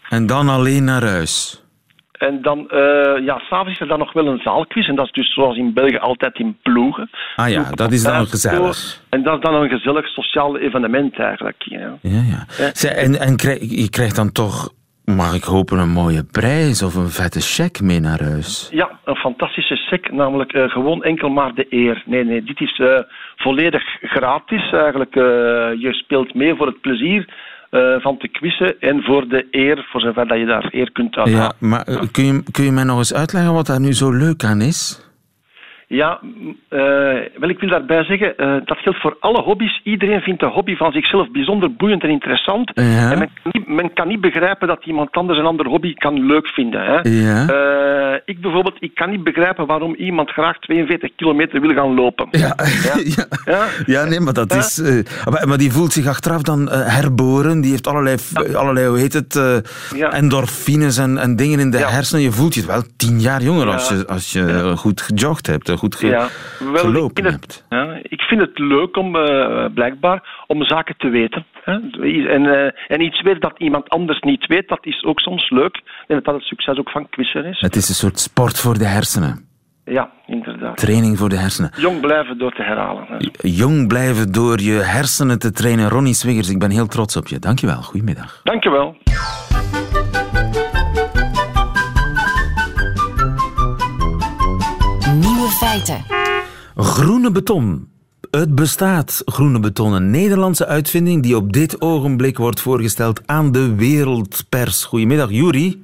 [0.10, 1.63] En dan alleen naar huis.
[2.12, 4.88] En dan, uh, ja, s'avonds is er dan nog wel een zaalquiz.
[4.88, 7.10] En dat is dus zoals in België altijd in ploegen.
[7.36, 9.02] Ah ja, dat is dan gezellig.
[9.10, 11.63] En dat is dan een gezellig sociaal evenement eigenlijk.
[11.63, 12.21] Ja, ja.
[12.58, 12.71] ja.
[12.73, 12.89] ja.
[12.89, 14.69] En, en je krijgt dan toch,
[15.15, 18.69] mag ik hopen, een mooie prijs of een vette cheque mee naar huis?
[18.72, 20.15] Ja, een fantastische cheque.
[20.15, 22.04] Namelijk uh, gewoon enkel maar de eer.
[22.06, 23.00] Nee, nee, dit is uh,
[23.36, 25.13] volledig gratis eigenlijk.
[25.80, 27.34] je speelt mee voor het plezier
[28.00, 31.56] van te quizzen en voor de eer, voor zover dat je daar eer kunt uithalen.
[31.60, 34.43] Ja, maar kun, je, kun je mij nog eens uitleggen wat daar nu zo leuk
[34.43, 35.09] aan is?
[35.91, 36.80] Ja, uh,
[37.39, 39.82] wel, ik wil daarbij zeggen, uh, dat geldt voor alle hobby's.
[39.84, 42.71] Iedereen vindt de hobby van zichzelf bijzonder boeiend en interessant.
[42.73, 43.12] Ja.
[43.12, 46.25] En men kan, niet, men kan, niet, begrijpen dat iemand anders een ander hobby kan
[46.25, 46.82] leuk vinden.
[46.82, 46.99] Hè.
[47.10, 47.49] Ja.
[47.49, 52.28] Uh, ik bijvoorbeeld, ik kan niet begrijpen waarom iemand graag 42 kilometer wil gaan lopen.
[52.32, 53.25] Ja, ja.
[53.54, 53.65] ja.
[53.86, 54.82] ja nee, maar dat is...
[55.30, 57.62] Maar, maar, die voelt zich achteraf dan herboren.
[57.62, 58.17] Die heeft allerlei,
[58.54, 59.63] allerlei hoe heet het,
[60.10, 62.23] endorfines en, en dingen in de hersenen.
[62.23, 65.96] Je voelt je wel tien jaar jonger als je, als je goed gejogd hebt goed
[65.96, 66.28] ge ja,
[66.60, 67.46] wel, gelopen ik hebt.
[67.46, 71.46] Het, ja, ik vind het leuk om uh, blijkbaar om zaken te weten.
[71.63, 71.74] Hè?
[72.28, 75.82] En, uh, en iets weten dat iemand anders niet weet, dat is ook soms leuk.
[76.08, 77.62] En dat het succes ook van quizzen is.
[77.62, 79.48] Het is een soort sport voor de hersenen.
[79.86, 80.78] Ja, inderdaad.
[80.78, 81.72] Training voor de hersenen.
[81.78, 83.06] Jong blijven door te herhalen.
[83.08, 83.18] Hè.
[83.42, 85.89] Jong blijven door je hersenen te trainen.
[85.89, 87.39] Ronnie Swiggers, ik ben heel trots op je.
[87.39, 87.82] Dankjewel.
[87.82, 88.42] Goedemiddag.
[88.44, 88.98] Dankjewel.
[95.70, 96.06] Feiten.
[96.76, 97.88] Groene beton.
[98.32, 103.76] Het bestaat, groene beton, een Nederlandse uitvinding die op dit ogenblik wordt voorgesteld aan de
[103.76, 104.84] wereldpers.
[104.84, 105.84] Goedemiddag, Juri.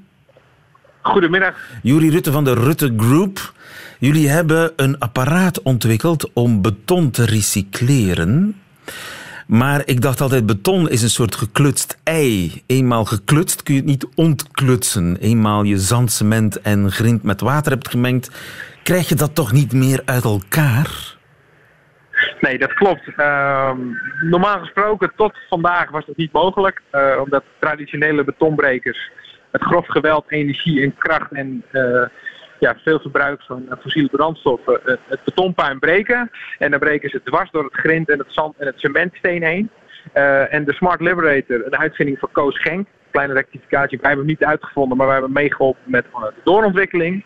[1.02, 1.56] Goedemiddag.
[1.82, 3.54] Juri Rutte van de Rutte Group.
[4.00, 8.56] Jullie hebben een apparaat ontwikkeld om beton te recycleren.
[9.48, 12.64] Maar ik dacht altijd, beton is een soort geklutst ei.
[12.66, 15.18] Eenmaal geklutst kun je het niet ontklutsen.
[15.18, 18.30] Eenmaal je zand, cement en grind met water hebt gemengd,
[18.86, 21.16] krijg je dat toch niet meer uit elkaar?
[22.40, 23.08] Nee, dat klopt.
[23.18, 23.72] Uh,
[24.22, 26.82] normaal gesproken, tot vandaag was dat niet mogelijk.
[26.92, 29.12] Uh, omdat traditionele betonbrekers
[29.52, 32.06] het grof geweld, energie en kracht en uh,
[32.60, 36.32] ja, veel verbruik van fossiele brandstoffen het betonpuin breken.
[36.58, 39.70] En dan breken ze dwars door het grind en het zand en het cementsteen heen.
[40.50, 44.50] en de Smart Liberator, een uitvinding van Koos Genk, kleine rectificatie, wij hebben hem niet
[44.50, 47.24] uitgevonden, maar wij hebben meegeholpen met de doorontwikkeling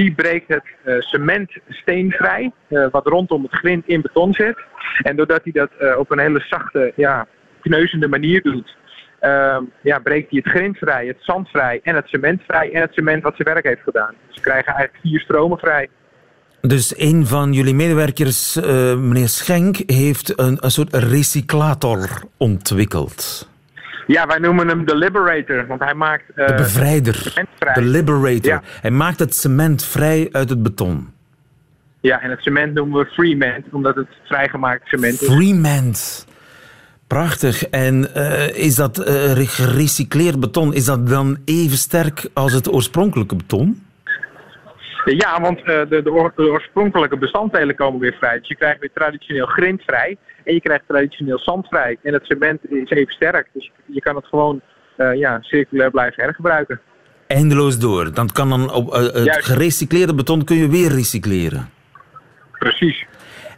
[0.00, 4.58] die breekt het uh, cement steenvrij, uh, wat rondom het grind in beton zit.
[5.02, 7.26] En doordat hij dat uh, op een hele zachte, ja,
[7.60, 8.76] kneuzende manier doet,
[9.18, 12.80] ehm, ja, breekt hij het grind vrij, het zand vrij en het cement vrij en
[12.80, 14.14] het cement wat zijn werk heeft gedaan.
[14.28, 15.88] Dus krijgen eigenlijk vier stromen vrij.
[16.60, 18.60] Dus een van jullie medewerkers,
[18.96, 23.48] meneer Schenk, heeft een, een soort recyclator ontwikkeld.
[24.10, 26.24] Ja, wij noemen hem de Liberator, want hij maakt...
[26.36, 27.44] Uh, de bevrijder.
[27.74, 28.50] De Liberator.
[28.50, 28.62] Ja.
[28.80, 31.08] Hij maakt het cement vrij uit het beton.
[32.00, 35.28] Ja, en het cement noemen we Freement, omdat het vrijgemaakt cement is.
[35.28, 36.26] Freement.
[37.06, 37.64] Prachtig.
[37.64, 43.36] En uh, is dat uh, gerecycleerd beton, is dat dan even sterk als het oorspronkelijke
[43.36, 43.82] beton?
[45.04, 46.02] Ja, want uh, de, de,
[46.36, 48.38] de, oorspronkelijke bestanddelen komen weer vrij.
[48.38, 50.16] Dus je krijgt weer traditioneel grind vrij.
[50.44, 51.96] En je krijgt traditioneel zand vrij.
[52.02, 53.48] En het cement is even sterk.
[53.52, 54.60] Dus je kan het gewoon
[54.96, 56.80] uh, ja, circulair blijven hergebruiken.
[57.26, 58.14] Eindeloos door.
[58.14, 59.44] Dan kan dan op uh, het Juist.
[59.44, 61.70] gerecycleerde beton kun je weer recycleren.
[62.58, 63.06] Precies.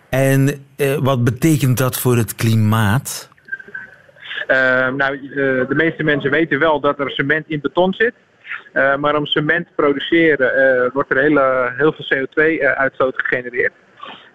[0.09, 0.65] En
[1.01, 3.31] wat betekent dat voor het klimaat?
[4.97, 5.19] nou,
[5.69, 8.15] de meeste mensen weten wel dat er cement in beton zit.
[8.75, 13.73] Uh, maar om cement te produceren uh, wordt er hele, heel veel CO2-uitstoot gegenereerd.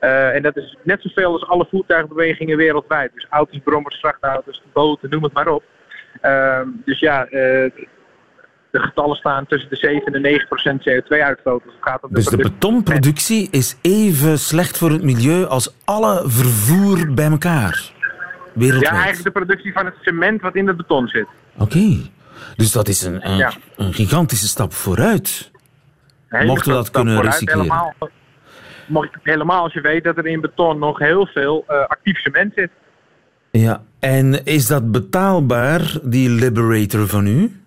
[0.02, 3.12] Uh, en dat is net zoveel als alle voertuigbewegingen wereldwijd.
[3.14, 5.64] Dus auto's, brommers, vrachtauto's, boten, noem het maar op.
[6.86, 7.28] dus ja,
[8.72, 11.64] de getallen staan tussen de 7 en de 9 procent CO2-uitstoot.
[11.64, 17.30] Dus, de, dus de betonproductie is even slecht voor het milieu als alle vervoer bij
[17.30, 17.92] elkaar?
[18.54, 18.94] Wereldwijd.
[18.94, 21.28] Ja, eigenlijk de productie van het cement wat in het beton zit.
[21.54, 21.64] Oké.
[21.64, 22.12] Okay.
[22.56, 23.52] Dus dat is een, een, ja.
[23.76, 25.52] een gigantische stap vooruit.
[26.30, 27.62] Mochten we dat kunnen recycleren.
[28.88, 32.54] Helemaal, helemaal als je weet dat er in beton nog heel veel uh, actief cement
[32.56, 32.70] zit.
[33.52, 37.62] Ja, en is dat betaalbaar, die Liberator van u?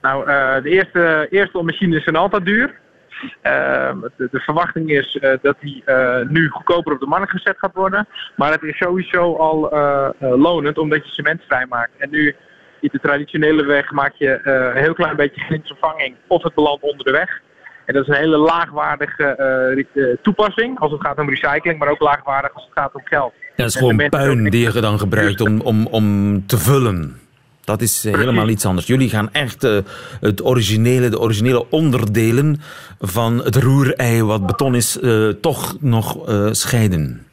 [0.00, 2.74] Nou, uh, de eerste, eerste machines zijn altijd duur.
[3.22, 5.84] Uh, de, de, verwachting is uh, dat die
[6.28, 8.06] nu goedkoper op de markt gezet gaat worden.
[8.36, 9.70] Maar het is sowieso al
[10.18, 11.90] lonend omdat je cement vrijmaakt.
[11.98, 12.36] En nu
[12.80, 17.04] de traditionele weg maak je uh, een heel klein beetje grindvervanging of het belandt onder
[17.04, 17.40] de weg.
[17.84, 22.00] En dat is een hele laagwaardige uh, toepassing als het gaat om recycling, maar ook
[22.00, 23.32] laagwaardig als het gaat om geld.
[23.40, 27.20] Ja, dat is en gewoon puin die je dan gebruikt om, om, om te vullen.
[27.64, 28.86] Dat is uh, helemaal iets anders.
[28.86, 29.78] Jullie gaan echt uh,
[30.20, 32.60] het originele, de originele onderdelen
[33.00, 34.98] van het roerei wat beton is,
[35.40, 36.18] toch nog
[36.50, 37.26] scheiden.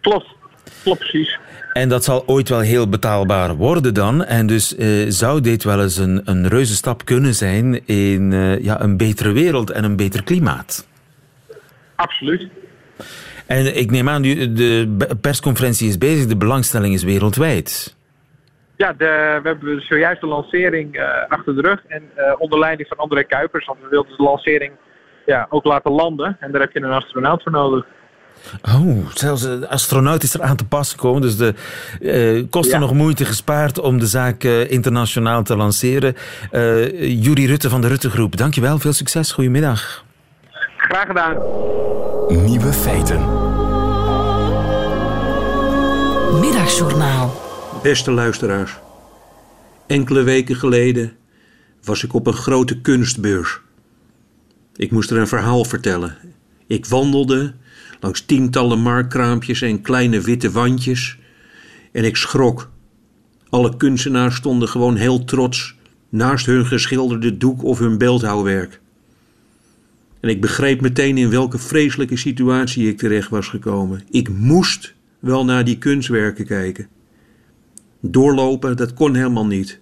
[0.00, 0.26] Klopt,
[0.82, 1.38] klopt precies.
[1.74, 4.24] En dat zal ooit wel heel betaalbaar worden dan.
[4.24, 8.64] En dus uh, zou dit wel eens een, een reuze stap kunnen zijn in uh,
[8.64, 10.88] ja, een betere wereld en een beter klimaat?
[11.94, 12.48] Absoluut.
[13.46, 17.96] En ik neem aan, de persconferentie is bezig, de belangstelling is wereldwijd.
[18.76, 21.82] Ja, de, we hebben zojuist de lancering uh, achter de rug.
[21.88, 22.02] En
[22.38, 24.72] onder leiding van André Kuipers, want we wilden de lancering
[25.26, 26.36] ja, ook laten landen.
[26.40, 27.86] En daar heb je een astronaut voor nodig.
[28.62, 31.20] Oh, zelfs de astronaut is er aan te pas gekomen.
[31.20, 31.54] Dus de
[32.00, 36.16] uh, kosten nog moeite gespaard om de zaak uh, internationaal te lanceren.
[36.52, 38.78] Uh, Jurie Rutte van de Rutte Groep, dankjewel.
[38.78, 39.32] Veel succes.
[39.32, 40.04] Goedemiddag.
[40.76, 41.36] Graag gedaan.
[42.44, 43.20] Nieuwe feiten.
[46.40, 47.42] Middagjournaal.
[47.82, 48.72] Beste luisteraars.
[49.86, 51.16] Enkele weken geleden
[51.84, 53.60] was ik op een grote kunstbeurs.
[54.76, 56.16] Ik moest er een verhaal vertellen.
[56.66, 57.54] Ik wandelde
[58.04, 61.18] langs tientallen marktkraampjes en kleine witte wandjes
[61.92, 62.70] en ik schrok.
[63.48, 65.76] Alle kunstenaars stonden gewoon heel trots
[66.08, 68.80] naast hun geschilderde doek of hun beeldhouwwerk.
[70.20, 74.02] En ik begreep meteen in welke vreselijke situatie ik terecht was gekomen.
[74.10, 76.88] Ik moest wel naar die kunstwerken kijken.
[78.00, 79.80] Doorlopen, dat kon helemaal niet.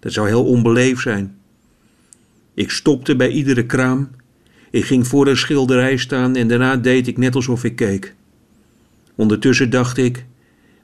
[0.00, 1.36] Dat zou heel onbeleefd zijn.
[2.54, 4.10] Ik stopte bij iedere kraam.
[4.70, 8.14] Ik ging voor een schilderij staan en daarna deed ik net alsof ik keek.
[9.14, 10.24] Ondertussen dacht ik: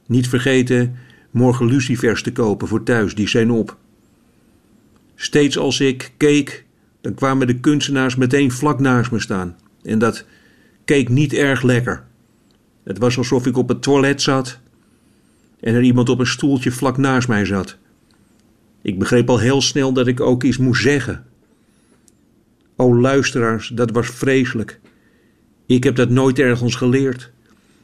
[0.07, 0.95] niet vergeten
[1.31, 3.77] morgen lucifers te kopen voor thuis, die zijn op.
[5.15, 6.65] Steeds als ik keek,
[7.01, 9.57] dan kwamen de kunstenaars meteen vlak naast me staan.
[9.83, 10.25] En dat
[10.85, 12.05] keek niet erg lekker.
[12.85, 14.59] Het was alsof ik op het toilet zat
[15.61, 17.77] en er iemand op een stoeltje vlak naast mij zat.
[18.83, 21.25] Ik begreep al heel snel dat ik ook iets moest zeggen.
[22.83, 24.81] O luisteraars, dat was vreselijk.
[25.67, 27.31] Ik heb dat nooit ergens geleerd.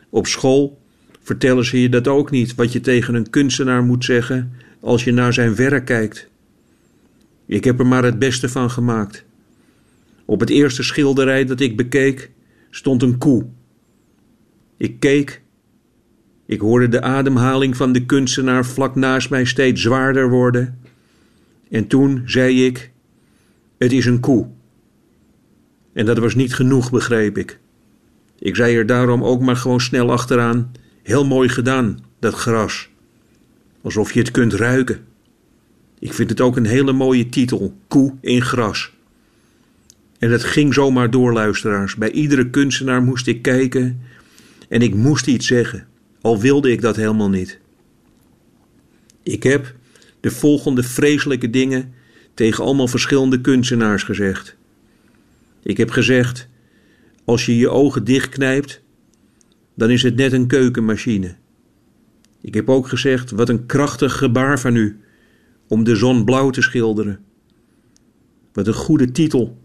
[0.08, 0.80] Op school
[1.22, 5.12] vertellen ze je dat ook niet, wat je tegen een kunstenaar moet zeggen als je
[5.12, 6.28] naar zijn werk kijkt.
[7.46, 9.24] Ik heb er maar het beste van gemaakt.
[10.24, 12.30] Op het eerste schilderij dat ik bekeek
[12.70, 13.46] stond een koe.
[14.76, 15.42] Ik keek.
[16.46, 20.78] Ik hoorde de ademhaling van de kunstenaar vlak naast mij steeds zwaarder worden.
[21.70, 22.90] En toen zei ik:
[23.78, 24.56] Het is een koe.
[25.92, 27.58] En dat was niet genoeg, begreep ik.
[28.38, 30.72] Ik zei er daarom ook maar gewoon snel achteraan:
[31.02, 32.88] Heel mooi gedaan, dat gras.
[33.82, 35.04] Alsof je het kunt ruiken.
[35.98, 38.92] Ik vind het ook een hele mooie titel: Koe in gras.
[40.18, 41.96] En het ging zomaar door, luisteraars.
[41.96, 44.00] Bij iedere kunstenaar moest ik kijken
[44.68, 45.86] en ik moest iets zeggen,
[46.20, 47.58] al wilde ik dat helemaal niet.
[49.22, 49.74] Ik heb
[50.20, 51.92] de volgende vreselijke dingen
[52.34, 54.56] tegen allemaal verschillende kunstenaars gezegd.
[55.62, 56.48] Ik heb gezegd:
[57.24, 58.82] als je je ogen dichtknijpt,
[59.74, 61.36] dan is het net een keukenmachine.
[62.40, 65.00] Ik heb ook gezegd: wat een krachtig gebaar van u
[65.68, 67.20] om de zon blauw te schilderen.
[68.52, 69.58] Wat een goede titel.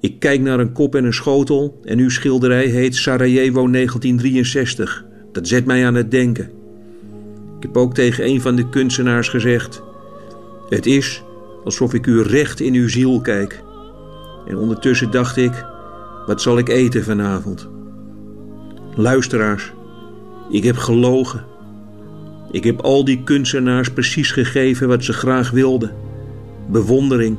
[0.00, 5.04] Ik kijk naar een kop en een schotel en uw schilderij heet Sarajevo 1963.
[5.32, 6.50] Dat zet mij aan het denken.
[7.56, 9.82] Ik heb ook tegen een van de kunstenaars gezegd:
[10.68, 11.22] Het is
[11.64, 13.62] alsof ik u recht in uw ziel kijk.
[14.46, 15.64] En ondertussen dacht ik:
[16.26, 17.68] Wat zal ik eten vanavond?
[18.94, 19.72] Luisteraars,
[20.50, 21.44] ik heb gelogen.
[22.50, 25.94] Ik heb al die kunstenaars precies gegeven wat ze graag wilden:
[26.70, 27.38] bewondering,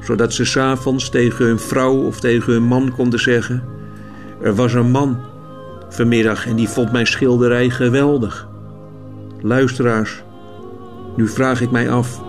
[0.00, 3.62] zodat ze s'avonds tegen hun vrouw of tegen hun man konden zeggen:
[4.42, 5.18] Er was een man
[5.88, 8.48] vanmiddag en die vond mijn schilderij geweldig.
[9.40, 10.22] Luisteraars,
[11.16, 12.22] nu vraag ik mij af: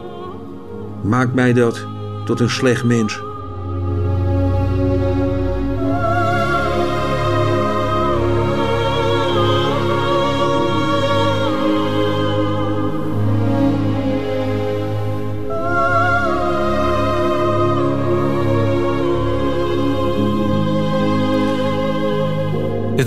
[1.03, 1.87] maakt mij dat
[2.25, 3.21] tot een slecht mens?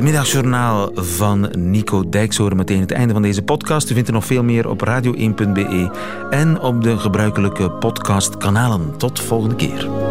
[0.01, 2.57] Het middagjournaal van Nico Dijkshoorn.
[2.57, 3.91] Meteen het einde van deze podcast.
[3.91, 5.91] U vindt er nog veel meer op radio1.be
[6.31, 8.97] en op de gebruikelijke podcastkanalen.
[8.97, 10.10] Tot volgende keer.